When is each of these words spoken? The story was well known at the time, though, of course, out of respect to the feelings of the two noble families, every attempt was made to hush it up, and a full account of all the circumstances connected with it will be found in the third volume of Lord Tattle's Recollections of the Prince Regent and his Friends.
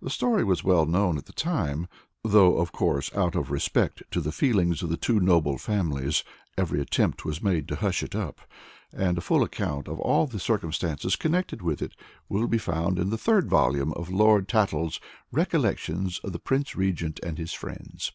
The 0.00 0.10
story 0.10 0.44
was 0.44 0.62
well 0.62 0.86
known 0.86 1.18
at 1.18 1.24
the 1.24 1.32
time, 1.32 1.88
though, 2.22 2.58
of 2.58 2.70
course, 2.70 3.12
out 3.16 3.34
of 3.34 3.50
respect 3.50 4.00
to 4.12 4.20
the 4.20 4.30
feelings 4.30 4.80
of 4.80 4.90
the 4.90 4.96
two 4.96 5.18
noble 5.18 5.58
families, 5.58 6.22
every 6.56 6.80
attempt 6.80 7.24
was 7.24 7.42
made 7.42 7.66
to 7.66 7.74
hush 7.74 8.04
it 8.04 8.14
up, 8.14 8.40
and 8.92 9.18
a 9.18 9.20
full 9.20 9.42
account 9.42 9.88
of 9.88 9.98
all 9.98 10.28
the 10.28 10.38
circumstances 10.38 11.16
connected 11.16 11.62
with 11.62 11.82
it 11.82 11.96
will 12.28 12.46
be 12.46 12.58
found 12.58 12.96
in 12.96 13.10
the 13.10 13.18
third 13.18 13.50
volume 13.50 13.92
of 13.94 14.08
Lord 14.08 14.46
Tattle's 14.46 15.00
Recollections 15.32 16.20
of 16.22 16.30
the 16.30 16.38
Prince 16.38 16.76
Regent 16.76 17.18
and 17.24 17.36
his 17.36 17.52
Friends. 17.52 18.12